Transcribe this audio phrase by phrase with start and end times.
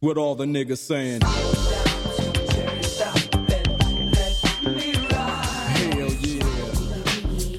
[0.00, 1.22] What all the niggas saying?
[1.22, 1.32] Hell
[6.20, 6.42] yeah.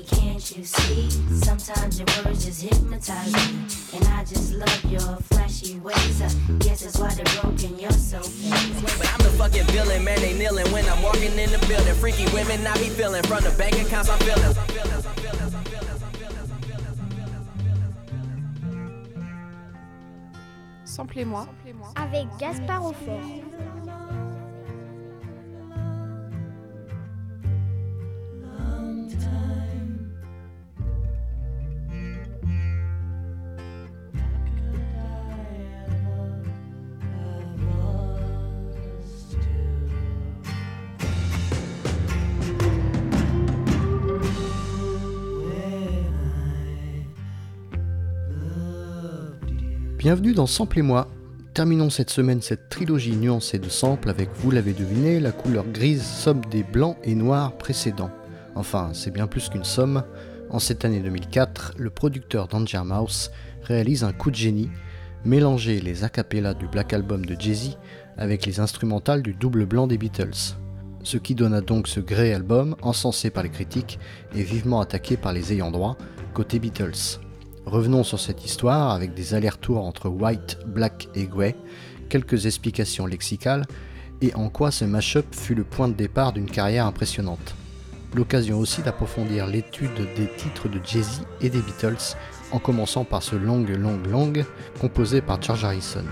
[0.05, 1.10] Can't you see?
[1.34, 3.97] Sometimes your words just hypnotize me.
[3.97, 6.21] And I just love your flashy ways.
[6.21, 6.29] I
[6.60, 7.79] guess that's why they're broken.
[7.79, 8.20] You're so.
[8.20, 10.19] But I'm the fucking villain, man.
[10.19, 11.95] They kneeling when I'm walking in the building.
[11.95, 14.11] Freaky women, I be feeling from the bank accounts.
[14.11, 14.54] I'm feeling.
[20.98, 21.45] Samplez-moi.
[21.95, 23.19] avec Gaspard Aufort.
[49.97, 51.08] Bienvenue dans Sample et moi.
[51.56, 56.03] Terminons cette semaine cette trilogie nuancée de samples avec, vous l'avez deviné, la couleur grise
[56.03, 58.12] somme des blancs et noirs précédents.
[58.53, 60.03] Enfin, c'est bien plus qu'une somme.
[60.52, 63.31] En cette année 2004, le producteur Danger Mouse
[63.64, 64.70] réalise un coup de génie,
[65.25, 67.80] mélanger les acapellas du Black Album de Jay-Z
[68.20, 70.53] avec les instrumentales du double blanc des Beatles.
[71.02, 73.98] Ce qui donna donc ce Grey Album, encensé par les critiques
[74.36, 75.98] et vivement attaqué par les ayants droit,
[76.36, 77.20] côté Beatles.
[77.68, 81.54] Revenons sur cette histoire avec des allers-retours entre white, black et grey,
[82.08, 83.66] quelques explications lexicales
[84.22, 87.56] et en quoi ce mashup fut le point de départ d'une carrière impressionnante.
[88.16, 92.16] L'occasion aussi d'approfondir l'étude des titres de Jay-Z et des Beatles,
[92.54, 94.31] en commençant par ce Long Long Long
[94.80, 96.06] composé par George Harrison.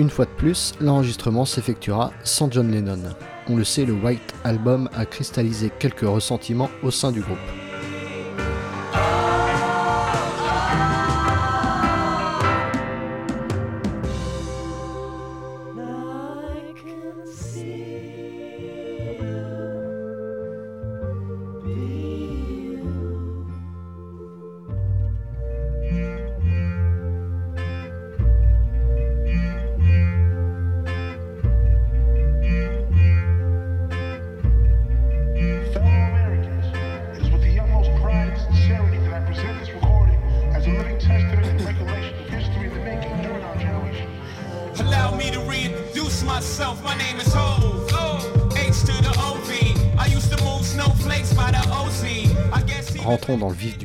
[0.00, 3.14] Une fois de plus, l'enregistrement s'effectuera sans John Lennon.
[3.48, 7.61] On le sait, le White Album a cristallisé quelques ressentiments au sein du groupe.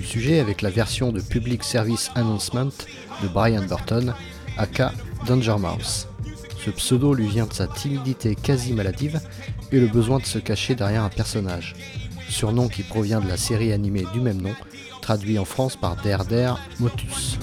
[0.07, 2.72] Sujet avec la version de Public Service Announcement
[3.22, 4.13] de Brian Burton,
[4.57, 4.94] aka
[5.28, 6.07] Danger Mouse.
[6.63, 9.19] Ce pseudo lui vient de sa timidité quasi maladive
[9.73, 11.75] et le besoin de se cacher derrière un personnage.
[12.29, 14.56] Surnom qui provient de la série animée du même nom,
[15.01, 17.38] traduit en France par Der Der Motus.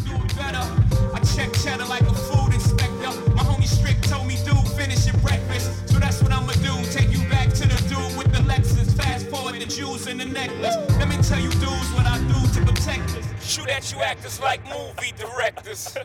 [13.76, 13.84] Us.
[13.84, 15.96] Shoot at you actors like movie directors.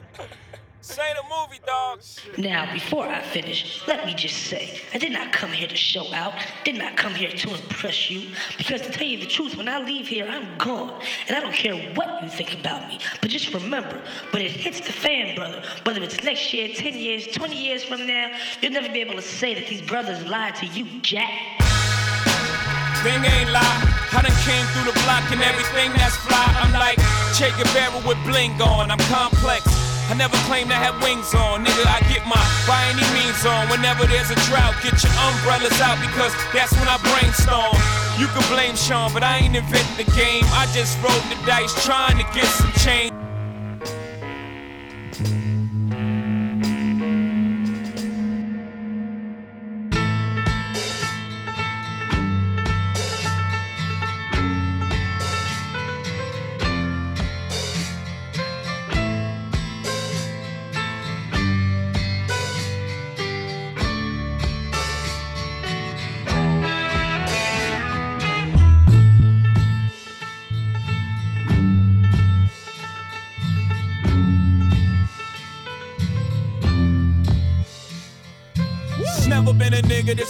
[0.80, 2.02] this ain't a movie, dog.
[2.38, 6.12] Now, before I finish, let me just say, I did not come here to show
[6.14, 9.68] out, did not come here to impress you, because to tell you the truth, when
[9.68, 11.02] I leave here, I'm gone.
[11.28, 13.00] And I don't care what you think about me.
[13.22, 17.28] But just remember, when it hits the fan, brother, whether it's next year, 10 years,
[17.28, 18.32] 20 years from now,
[18.62, 21.79] you'll never be able to say that these brothers lied to you, Jack.
[23.00, 23.80] Thing ain't lie.
[24.12, 26.44] I done came through the block and everything that's fly.
[26.60, 27.00] I'm like
[27.32, 28.92] Che Guevara with bling on.
[28.92, 29.64] I'm complex.
[30.12, 31.64] I never claimed I had wings on.
[31.64, 32.36] Nigga, I get my
[32.68, 33.72] by any means on.
[33.72, 37.78] Whenever there's a drought, get your umbrellas out because that's when I brainstorm.
[38.20, 40.44] You can blame Sean, but I ain't inventing the game.
[40.60, 43.19] I just rolled the dice trying to get some change.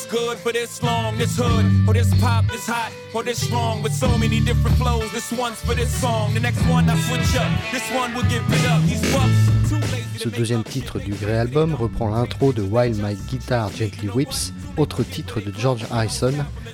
[0.10, 3.94] Good for this long, this hood, or this pop, this hot, or this strong, with
[3.94, 5.12] so many different flows.
[5.12, 7.52] This one's for this song, the next one I switch up.
[7.72, 8.82] This one will get bit up.
[8.84, 14.10] These to Ce deuxième titre du Grey Album reprend l'intro de While My Guitar Gently
[14.10, 16.34] Whips, autre titre de George Harrison,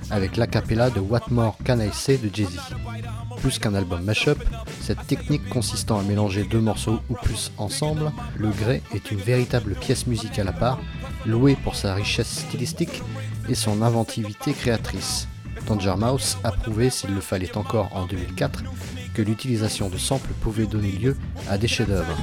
[0.09, 2.57] avec l'acapella de What More Can I Say de Jay-Z.
[3.41, 4.39] Plus qu'un album mashup,
[4.85, 9.73] Cette technique consistant à mélanger deux morceaux ou plus ensemble, le grey est une véritable
[9.73, 10.79] pièce musicale à part,
[11.25, 13.01] louée pour sa richesse stylistique
[13.49, 15.27] et son inventivité créatrice.
[15.65, 18.63] Danger Mouse a prouvé, s'il le fallait encore en 2004,
[19.15, 21.17] que l'utilisation de samples pouvait donner lieu
[21.49, 22.15] à des chefs-d'œuvre.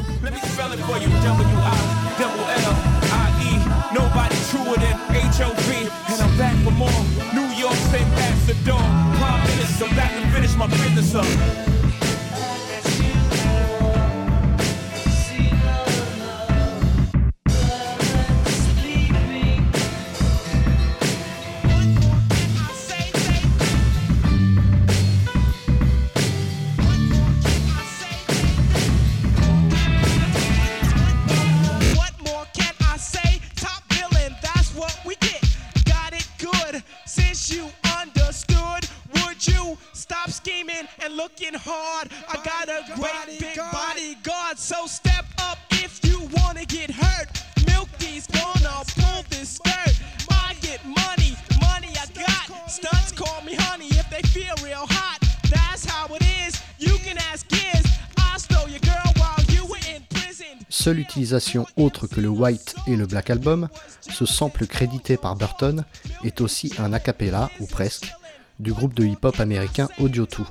[60.83, 63.69] Seule utilisation autre que le White et le Black Album,
[64.01, 65.85] ce sample crédité par Burton
[66.25, 68.13] est aussi un a cappella, ou presque,
[68.59, 70.43] du groupe de hip-hop américain Audio 2.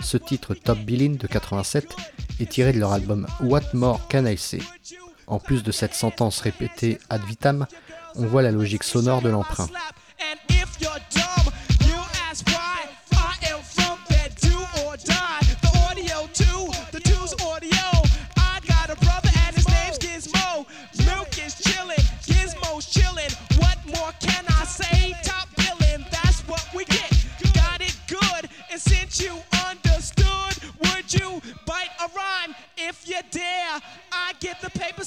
[0.00, 1.86] Ce titre Top Billin de 87
[2.40, 4.60] est tiré de leur album What More Can I Say.
[5.26, 7.66] En plus de cette sentence répétée ad vitam,
[8.14, 9.68] on voit la logique sonore de l'emprunt.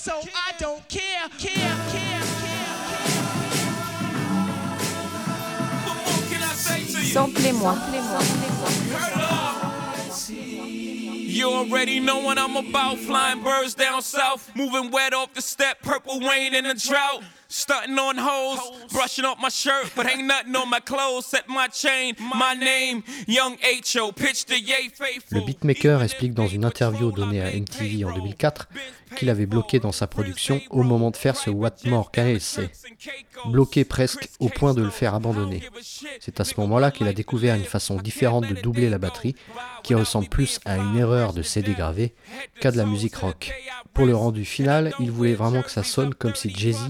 [0.05, 1.27] So I don't care.
[1.39, 2.61] Care, care, care.
[5.85, 7.15] What more can I say to you?
[7.15, 7.73] Samplez-moi.
[11.37, 12.99] You already know what I'm about.
[12.99, 14.51] Flying birds down south.
[14.55, 15.81] Moving wet off the step.
[15.81, 17.23] Purple rain in the drought.
[17.57, 18.59] Stunting on hoes.
[18.91, 19.89] Brushing off my shirt.
[19.95, 21.25] But ain't nothing on my clothes.
[21.25, 22.13] Set my chain.
[22.19, 23.01] My name.
[23.27, 24.11] Young H.O.
[24.11, 25.39] Pitch the yay faithful.
[25.39, 28.67] Le beatmaker explique dans une interview donnée à MTV en 2004
[29.15, 32.41] qu'il avait bloqué dans sa production au moment de faire ce What More Can I
[32.41, 32.69] Say
[33.49, 35.63] bloqué presque au point de le faire abandonner.
[36.19, 39.35] C'est à ce moment-là qu'il a découvert une façon différente de doubler la batterie,
[39.83, 42.13] qui ressemble plus à une erreur de CD gravé
[42.59, 43.53] qu'à de la musique rock.
[43.93, 46.89] Pour le rendu final, il voulait vraiment que ça sonne comme si Jay-Z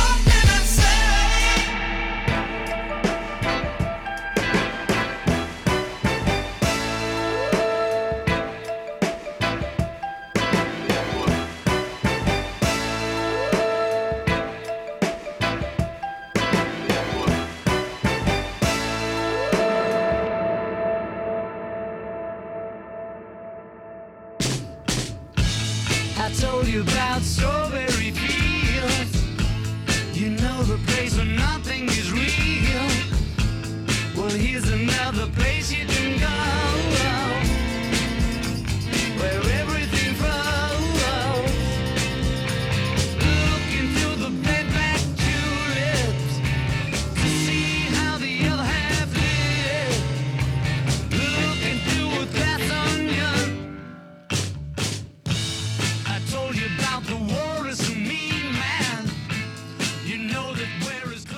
[26.71, 27.60] you about strawberry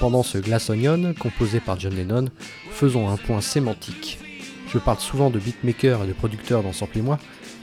[0.04, 2.26] Pendant ce Glass Onion, composé par John Lennon,
[2.72, 4.20] faisons un point sémantique.
[4.68, 7.20] Je parle souvent de beatmaker et de producteur dans Samplez-moi,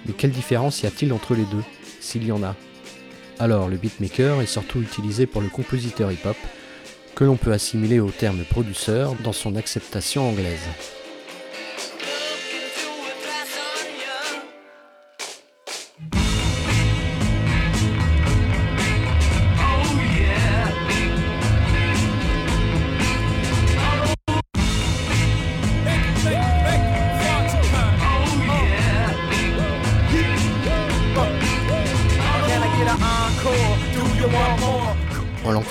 [0.06, 1.62] mais quelle différence y a-t-il entre les deux,
[2.00, 2.56] s'il y en a?
[3.38, 6.38] Alors, le beatmaker est surtout utilisé pour le compositeur hip-hop,
[7.14, 10.66] que l'on peut assimiler au terme produceur dans son acceptation anglaise.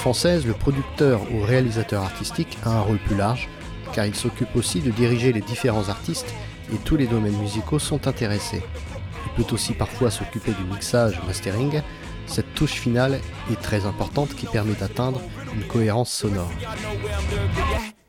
[0.09, 3.47] Française, le producteur ou réalisateur artistique a un rôle plus large,
[3.93, 6.33] car il s'occupe aussi de diriger les différents artistes
[6.73, 8.63] et tous les domaines musicaux sont intéressés.
[9.27, 11.83] Il peut aussi parfois s'occuper du mixage, mastering.
[12.25, 13.19] Cette touche finale
[13.51, 15.21] est très importante qui permet d'atteindre
[15.53, 16.49] une cohérence sonore.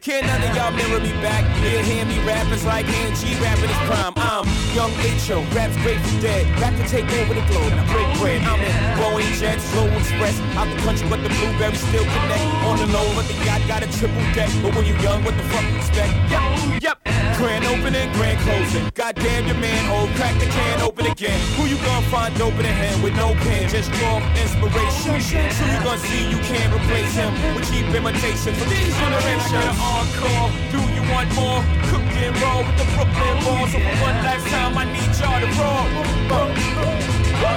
[0.01, 1.45] Can't none of y'all mirror me back?
[1.61, 4.15] Yeah, hear me rap, it's like Angie rapping his prime.
[4.17, 6.49] I'm young H.O., raps grateful dead.
[6.57, 8.41] Back to take over the globe, now break bread.
[8.49, 10.41] I'm in Boeing Jets, slow express.
[10.57, 12.45] Out the country, but the blueberries still connect.
[12.65, 14.49] On the low, but the yacht got a triple deck.
[14.63, 16.17] But when you young, what the fuck you expect?
[16.33, 17.20] Yep, yep.
[17.41, 18.85] Grand opening, grand closing.
[18.93, 21.41] Goddamn your man, old crack the can open again.
[21.57, 23.65] Who you gonna find open in hand with no pen?
[23.71, 25.49] Just draw inspiration.
[25.57, 29.73] So you gonna see you can't replace him with cheap imitation for these generations.
[29.81, 31.65] Encore, do you want more?
[31.89, 33.73] Cook and roll with the Brooklyn balls.
[33.73, 35.89] So for one last time, I need y'all to roll.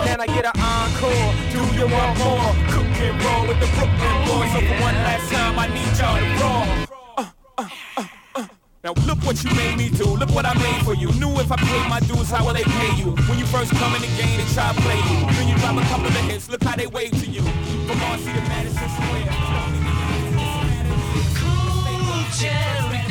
[0.07, 1.27] Can I get an encore?
[1.51, 2.55] Do you want more?
[2.71, 4.47] Cook and roll with the Brooklyn boys.
[4.47, 6.92] So for one last time, I need y'all to roll.
[8.83, 11.09] Now look what you made me do, look what I made for you.
[11.13, 13.11] Knew if I paid my dues, how will they pay you?
[13.31, 15.25] When you first come in the game, they try to play you.
[15.31, 17.43] Then you drop a couple of hits, look how they wave to you.
[17.87, 19.31] From Marcy to Madison Square.
[22.35, 23.02] Cherry cream,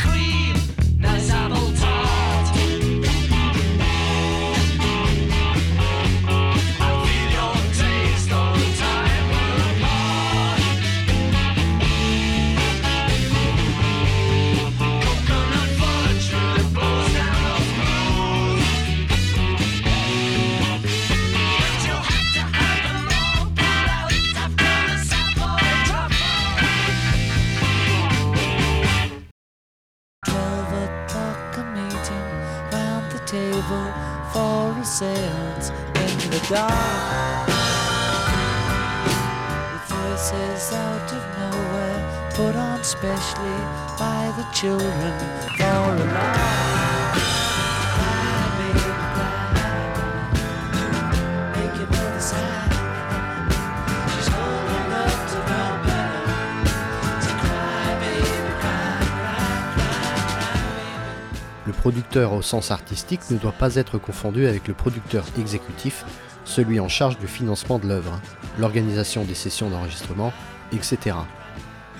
[61.82, 66.04] producteur au sens artistique ne doit pas être confondu avec le producteur exécutif,
[66.44, 68.20] celui en charge du financement de l'œuvre,
[68.60, 70.32] l'organisation des sessions d'enregistrement,
[70.72, 71.16] etc.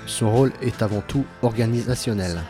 [0.07, 2.41] Son rôle est avant tout organisationnel.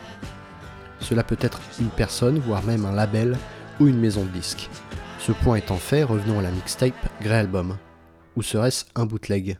[0.99, 3.35] Cela peut être une personne, voire même un label
[3.79, 4.69] ou une maison de disques.
[5.17, 7.77] Ce point étant fait, revenons à la mixtape Grey Album.
[8.35, 9.57] Ou serait-ce un bootleg?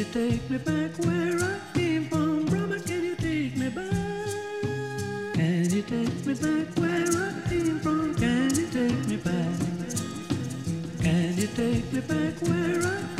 [0.00, 2.46] Can you take me back where I came from?
[2.46, 3.92] Brother, can you take me back?
[5.34, 8.14] Can you take me back where I came from?
[8.14, 9.60] Can you take me back?
[11.02, 13.19] Can you take me back where I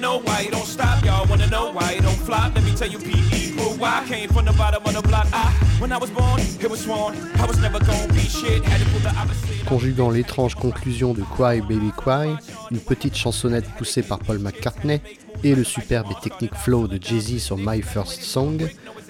[0.00, 1.04] know why you don't stop?
[1.04, 2.54] Y'all wanna know why you don't flop?
[2.54, 5.26] Let me tell you, PE grew why I came from the bottom of the block.
[5.32, 8.64] I, when I was born, it was sworn I was never gonna be shit.
[8.64, 9.64] Had to pull the opposite.
[9.66, 12.34] Conjuguant l'étrange conclusion de Cry Baby Cry,
[12.70, 15.00] une petite chansonnette poussée par Paul McCartney
[15.44, 18.68] et le superbe et technique flow de Jay-Z sur My First Song,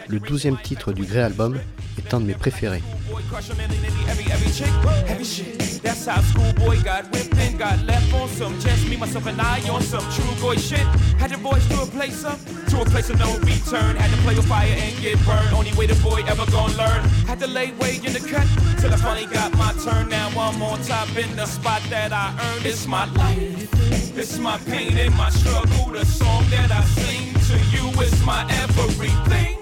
[0.08, 1.58] le douzième titre du Grey Album
[1.98, 2.82] est un de mes préférés.
[3.30, 3.78] Crush and every,
[4.10, 4.66] every, every chick.
[5.06, 5.80] Heavy shit.
[5.84, 8.58] That's how schoolboy got whipped and got left on some.
[8.58, 10.84] Just me, myself, and I on some true boy shit.
[11.16, 13.94] Had the boys to a place up, to a place of no return.
[13.94, 15.54] Had to play with fire and get burned.
[15.54, 17.04] Only way the boy ever gonna learn.
[17.30, 18.48] Had to lay way in the cut
[18.80, 20.08] till I finally got my turn.
[20.08, 22.66] Now I'm on top in the spot that I earned.
[22.66, 24.18] It's my life.
[24.18, 25.92] It's my pain and my struggle.
[25.92, 29.59] The song that I sing to you is my everything.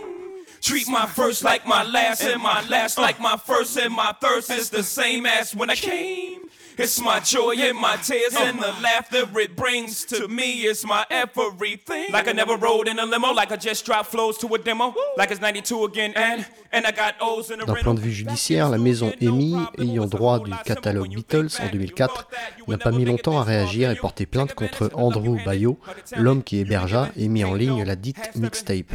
[0.69, 4.51] Treat my first like my last, and my last like my first, and my thirst
[4.51, 6.41] is the same as when I came.
[6.77, 10.63] It's my joy and my tears and the laughter it brings to me.
[10.63, 12.13] It's my everything.
[12.13, 14.95] Like I never rode in a limo, like I just dropped flows to a demo,
[15.17, 18.69] like it's 92 again, and and I got O's in D'un point de vue judiciaire,
[18.69, 22.29] la maison EMI, ayant droit du catalogue Beatles en 2004,
[22.69, 25.79] n'a pas mis longtemps à réagir et porter plainte contre Andrew Bayo,
[26.17, 28.93] l'homme qui hébergea et mis en ligne la dite mixtape.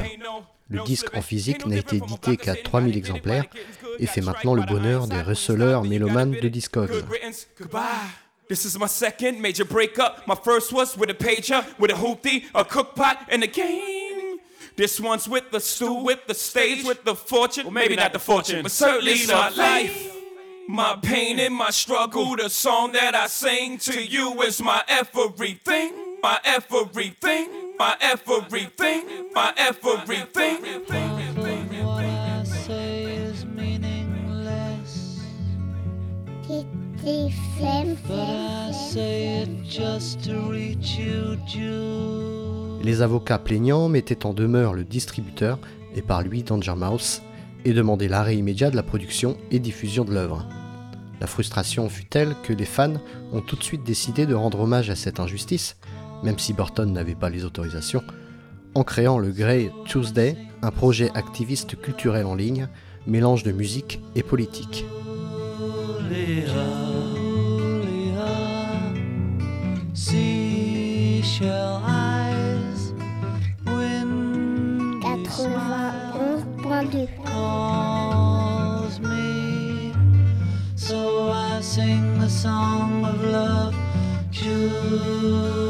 [0.74, 3.46] Le disque en physique n'a été édité qu'à 3000 exemplaires
[4.00, 6.92] et fait maintenant le bonheur des receleurs mélomanes de Discogs.
[8.50, 10.28] This is my second major breakup.
[10.28, 14.40] My first was with a pager, with a hoopty, a cook pot, and a game.
[14.76, 17.66] This one's with the stew, with the stage, with the fortune.
[17.66, 20.12] Well, maybe not the fortune, but certainly the life.
[20.68, 26.18] My pain and my struggle, the song that I sing to you is my everything,
[26.22, 27.48] my everything,
[27.80, 29.04] my everything,
[29.36, 30.58] my everything.
[31.84, 35.20] What I say is meaningless,
[38.08, 42.84] but I say it just to reach you, Jude.
[42.84, 45.60] Les avocats plaignants mettaient en demeure le distributeur,
[45.96, 47.22] et par lui Danger Mouse,
[47.66, 50.46] et demandaient l'arrêt immédiat de la production et diffusion de l'œuvre.
[51.22, 52.96] La frustration fut telle que les fans
[53.32, 55.78] ont tout de suite décidé de rendre hommage à cette injustice,
[56.24, 58.04] même si Burton n'avait pas les autorisations,
[58.76, 62.68] en créant le Grey Tuesday, un projet activiste culturel en ligne,
[63.06, 64.86] mélange de musique et politique.
[66.10, 66.64] Julia,
[69.94, 72.94] seashell eyes,
[73.66, 79.92] wind 91.2 calls me,
[80.76, 83.76] so I sing the song of love,
[84.32, 85.63] Julia.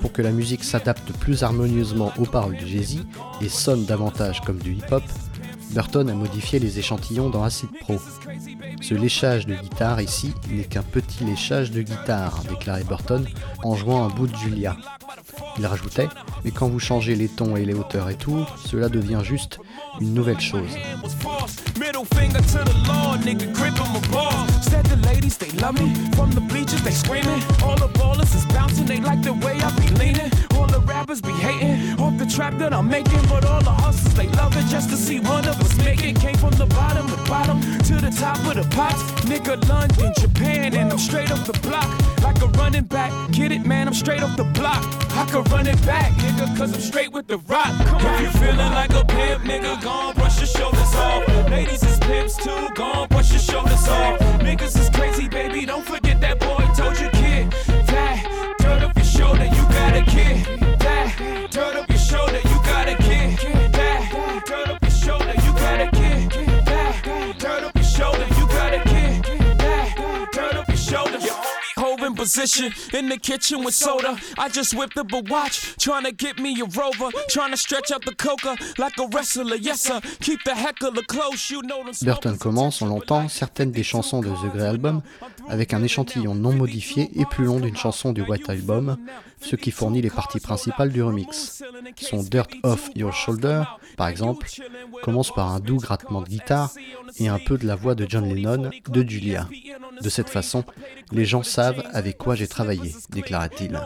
[0.00, 3.04] Pour que la musique s'adapte plus harmonieusement aux paroles de Jay-Z
[3.40, 5.02] et sonne davantage comme du hip-hop,
[5.70, 7.98] Burton a modifié les échantillons dans Acid Pro.
[8.80, 13.26] Ce léchage de guitare ici n'est qu'un petit léchage de guitare, déclarait Burton
[13.64, 14.76] en jouant un bout de Julia.
[15.58, 16.08] Il rajoutait,
[16.44, 19.60] mais quand vous changez les tons et les hauteurs et tout, cela devient juste
[20.00, 20.76] une nouvelle chose.
[21.84, 24.48] Middle finger to the law, nigga, grip 'em a ball.
[24.62, 25.92] Said the ladies, they love me.
[26.16, 27.42] From the bleachers, they screaming.
[27.62, 30.30] All the ballers is bouncing, they like the way I be leaning.
[30.56, 33.20] All the rappers be hating off the trap that I'm making.
[33.28, 36.18] But all the hustlers, they love it just to see one of us make it.
[36.18, 39.02] Came from the bottom, the bottom to the top of the pops.
[39.30, 41.88] Nigga, London, Japan, and I'm straight off the block.
[42.22, 43.12] Like a running back.
[43.30, 44.82] Get it, man, I'm straight off the block.
[45.20, 47.72] I could run it back, nigga, cause I'm straight with the rock.
[47.90, 48.14] Come on.
[48.14, 51.34] If you feeling like a pimp, nigga, gon' brush your shoulders off.
[51.82, 54.18] Is pimps too, gon' brush your shoulders off.
[54.40, 57.50] Niggas is crazy, baby, don't forget that boy told you, kid.
[57.86, 60.78] That, dirt up your shoulder, you got a kid.
[60.80, 61.93] That, dirt up
[72.34, 74.18] position in the kitchen with soda.
[74.38, 77.10] I just whipped up a watch, trying to get me a rover.
[77.28, 80.00] Trying to stretch out the coca like a wrestler, yes sir.
[80.20, 84.28] Keep the heckler close, you know them Burton commence, on l'entend, certaines des chansons de
[84.28, 85.02] The Grey Album
[85.48, 88.96] avec un échantillon non modifié et plus long d'une chanson du White Album,
[89.44, 91.62] ce qui fournit les parties principales du remix.
[92.00, 93.62] Son Dirt Off Your Shoulder,
[93.96, 94.48] par exemple,
[95.02, 96.70] commence par un doux grattement de guitare
[97.18, 99.48] et un peu de la voix de John Lennon de Julia.
[100.00, 100.64] De cette façon,
[101.12, 103.78] les gens savent avec quoi j'ai travaillé, déclara-t-il.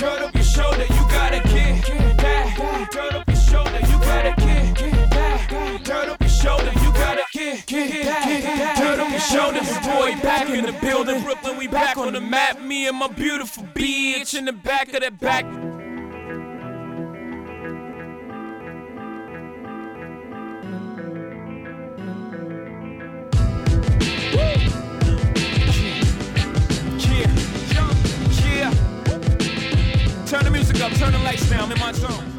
[0.00, 1.84] That up your shoulder, you got a kid.
[2.16, 5.10] That dirt up your shoulder, you got a kid.
[5.10, 7.64] That dirt up your shoulder, you got a kid.
[7.68, 11.22] That dirt up your shoulder, boy back in the building.
[11.22, 12.62] Brooklyn, we back on the map.
[12.62, 15.44] Me and my beautiful bitch in the back of that back.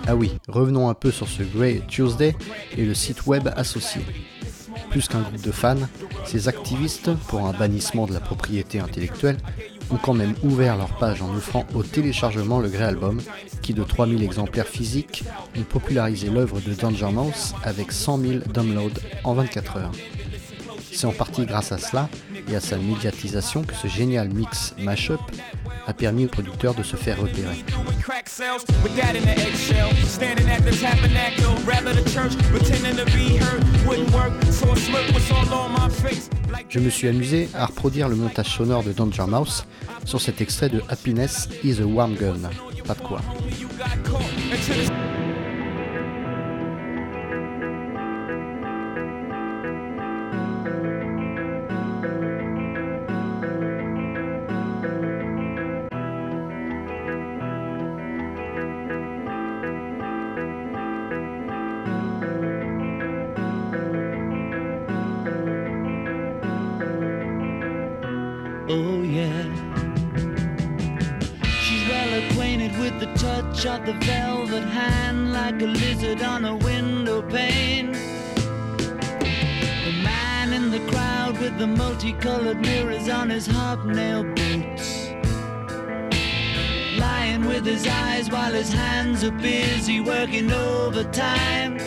[0.08, 2.36] Ah oui, revenons un peu sur ce Grey Tuesday
[2.78, 4.02] et le site web associé.
[4.90, 5.78] Plus qu'un groupe de fans,
[6.26, 9.38] ces activistes, pour un bannissement de la propriété intellectuelle,
[9.90, 13.22] ont quand même ouvert leur page en offrant au téléchargement le Grey Album,
[13.62, 15.24] qui de 3000 exemplaires physiques
[15.58, 19.92] ont popularisé l'œuvre de Danger Mouse avec 100 000 downloads en 24 heures.
[20.92, 22.10] C'est en partie grâce à cela
[22.52, 25.22] et à sa médiatisation que ce génial mix mashup
[25.88, 27.64] a permis aux producteurs de se faire repérer.
[36.70, 39.66] Je me suis amusé à reproduire le montage sonore de Danger Mouse
[40.06, 42.50] sur cet extrait de Happiness is a Warm Gun.
[42.86, 43.22] Pas de quoi.
[88.62, 91.78] His hands are busy working overtime.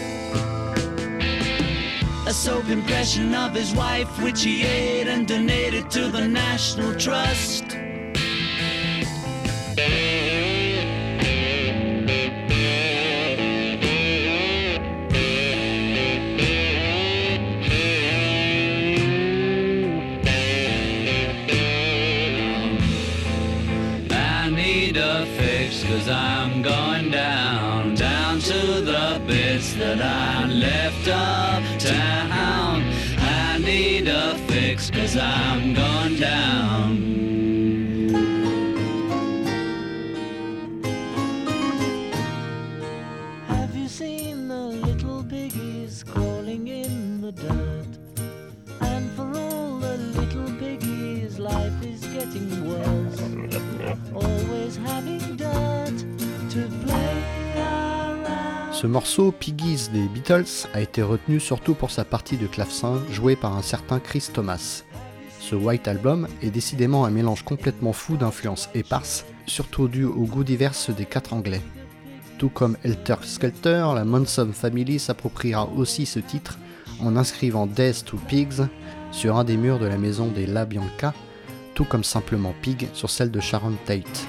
[2.27, 7.84] A soap impression of his wife, which he ate and donated to the National Trust.
[35.17, 36.97] I'm going down.
[43.47, 47.87] Have you seen the little piggies crawling in the dirt?
[48.81, 53.21] And for all the little piggies, life is getting worse.
[54.13, 55.97] Always having dirt
[56.51, 57.35] to play.
[58.73, 63.37] Ce morceau, Piggies des Beatles, a été retenu surtout pour sa partie de clavecin jouée
[63.37, 64.83] par un certain Chris Thomas.
[65.51, 70.43] Ce White Album est décidément un mélange complètement fou d'influences éparses, surtout dû au goût
[70.43, 71.61] divers des quatre anglais.
[72.39, 76.59] Tout comme Helter Skelter, la Manson Family s'appropriera aussi ce titre
[76.99, 78.63] en inscrivant Death to Pigs
[79.13, 81.13] sur un des murs de la maison des La Bianca,
[81.75, 84.27] tout comme simplement Pig sur celle de Sharon Tate.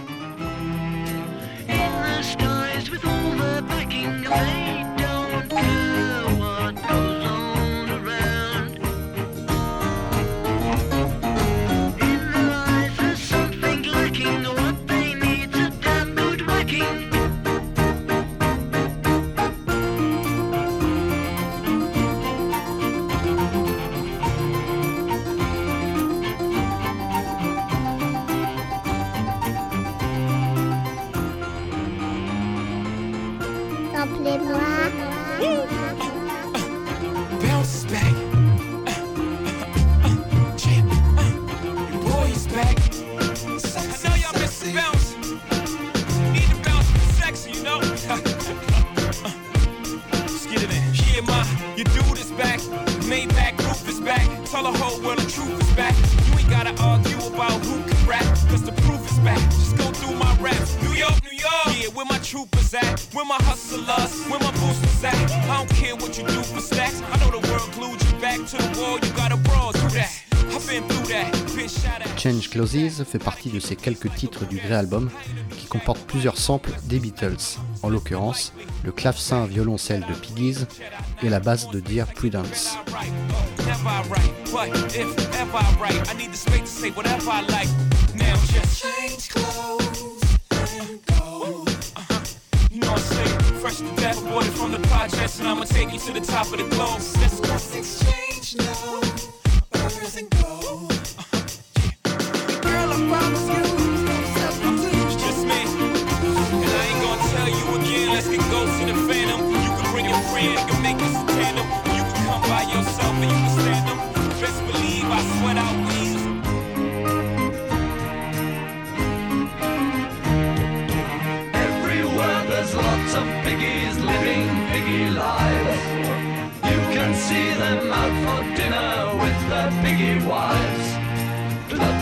[72.66, 75.10] Closes fait partie de ces quelques titres du Grey Album
[75.52, 80.66] qui comportent plusieurs samples des Beatles, en l'occurrence le clavecin violoncelle de Piggies
[81.22, 82.78] et la basse de Dear Prudence.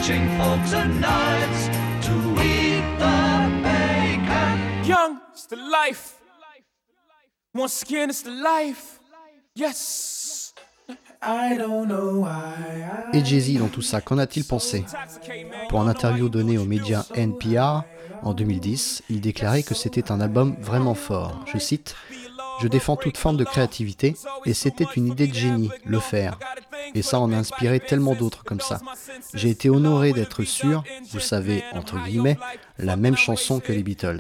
[0.04, 1.70] Clutching forks and knives
[2.06, 2.14] to
[2.44, 4.86] eat the bacon.
[4.86, 6.20] Young, it's the life.
[7.54, 9.00] Once again, it's the life.
[9.56, 10.54] Yes.
[11.22, 13.14] I don't know why.
[13.14, 14.84] Et Jay-Z dans tout ça, qu'en a-t-il pensé
[15.70, 17.84] Pour un interview donné aux médias NPR
[18.24, 21.46] en 2010, il déclarait que c'était un album vraiment fort.
[21.54, 21.96] Je cite
[22.62, 26.40] Je défends toute forme de créativité et c'était une idée de génie, le faire.
[26.96, 28.80] Et ça en a inspiré tellement d'autres comme ça.
[29.34, 32.38] J'ai été honoré d'être sur, vous savez, entre guillemets,
[32.78, 34.20] la même chanson que les Beatles.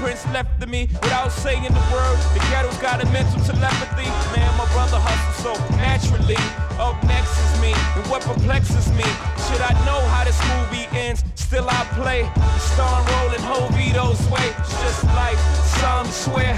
[0.00, 2.18] Footprints left of me without saying the word.
[2.34, 4.08] The ghetto's got a mental telepathy.
[4.34, 6.40] Man, my brother hustles so naturally.
[6.78, 9.04] Up next is me, and what perplexes me?
[9.46, 11.22] Should I know how this movie ends?
[11.34, 12.28] Still I play.
[12.58, 14.48] Star rolling whole Vito's way.
[14.58, 15.38] It's just like
[15.80, 16.56] some swear.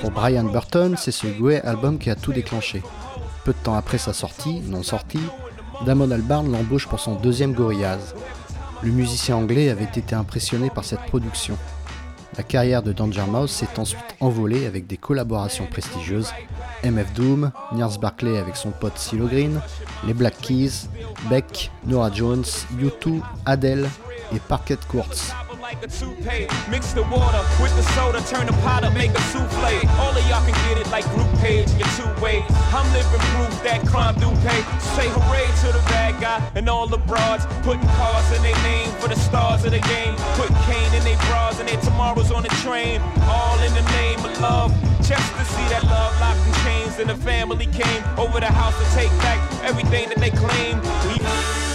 [0.00, 2.82] Pour Brian Burton, c'est ce Gouet album qui a tout déclenché.
[3.44, 5.22] Peu de temps après sa sortie, non sortie,
[5.84, 8.14] Damon Albarn l'embauche pour son deuxième Gorillaz.
[8.82, 11.58] Le musicien anglais avait été impressionné par cette production.
[12.40, 16.32] La carrière de Danger Mouse s'est ensuite envolée avec des collaborations prestigieuses
[16.82, 19.60] MF Doom, Nurse Barclay avec son pote CeeLo Green,
[20.06, 20.88] les Black Keys,
[21.28, 22.46] Beck, Nora Jones,
[22.78, 23.86] U2, Adele
[24.34, 25.49] et Parquet Courts.
[25.70, 26.46] Like a toupee.
[26.68, 29.74] Mix the water with the soda, turn the pot up, make a souffle.
[30.02, 32.42] All of y'all can get it like group page in your two ways.
[32.74, 34.60] I'm living proof that crime do pay.
[34.96, 37.46] Say hooray to the bad guy and all the broads.
[37.62, 40.14] Putting cars in their name for the stars of the game.
[40.34, 43.00] Putting cane in their bras and their tomorrows on the train.
[43.30, 44.74] All in the name of love.
[45.06, 48.74] Just to see that love locked in chains and the family came over the house
[48.74, 50.82] to take back everything that they claimed.
[51.06, 51.69] We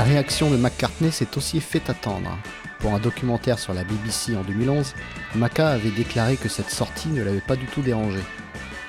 [0.00, 2.38] La réaction de McCartney s'est aussi fait attendre.
[2.78, 4.94] Pour un documentaire sur la BBC en 2011,
[5.34, 8.20] Macca avait déclaré que cette sortie ne l'avait pas du tout dérangé.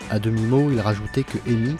[0.09, 1.75] À demi-mot, il rajoutait que Amy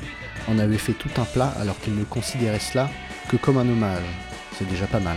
[0.49, 2.89] en avait fait tout un plat alors qu'il ne considérait cela
[3.29, 4.03] que comme un hommage.
[4.59, 5.15] C'est déjà pas mal.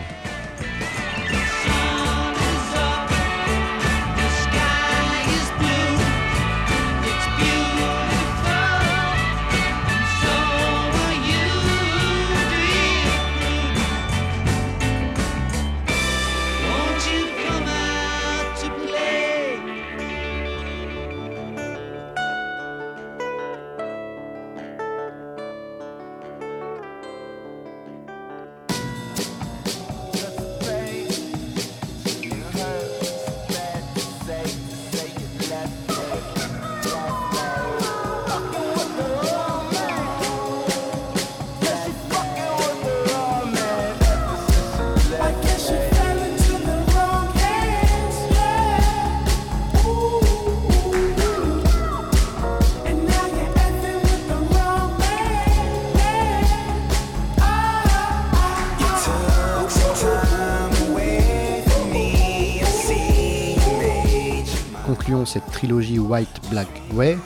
[65.34, 67.18] Cette trilogie White Black Way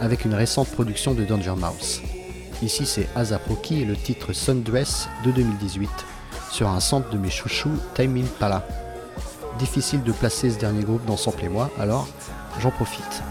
[0.00, 2.02] avec une récente production de Danger Mouse.
[2.60, 5.88] Ici c'est Azapoki et le titre Sundress de 2018
[6.50, 8.66] sur un sample de mes chouchous Time Impala.
[9.60, 12.08] Difficile de placer ce dernier groupe dans Sample et alors
[12.58, 13.22] j'en profite.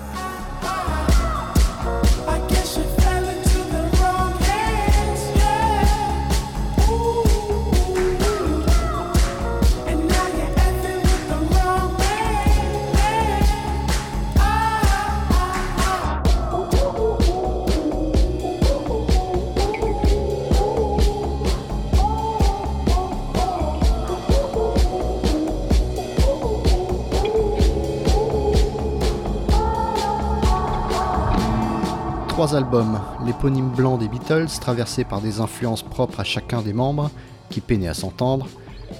[33.26, 37.10] L'éponyme blanc des Beatles, traversé par des influences propres à chacun des membres,
[37.50, 38.48] qui peinaient à s'entendre,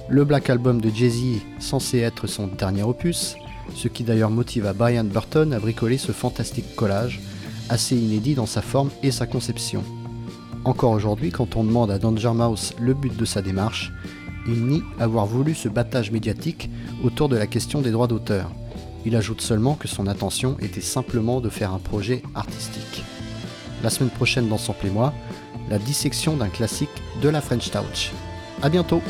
[0.08, 3.36] le Black Album de Jay-Z, censé être son dernier opus,
[3.74, 7.20] ce qui d'ailleurs motiva Brian Burton à bricoler ce fantastique collage,
[7.68, 9.82] assez inédit dans sa forme et sa conception.
[10.64, 13.92] Encore aujourd'hui, quand on demande à Danger Mouse le but de sa démarche,
[14.46, 16.70] il nie avoir voulu ce battage médiatique
[17.04, 18.50] autour de la question des droits d'auteur.
[19.04, 23.04] Il ajoute seulement que son intention était simplement de faire un projet artistique.
[23.82, 25.12] La semaine prochaine dans Sample et moi,
[25.68, 26.90] la dissection d'un classique
[27.20, 28.12] de la French Touch.
[28.62, 29.02] A bientôt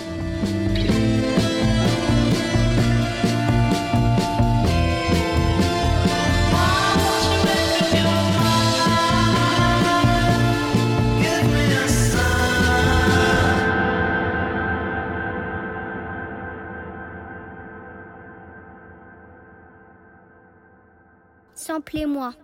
[21.55, 22.35] Samplez-moi.